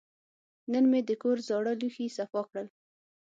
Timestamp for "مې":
0.91-1.01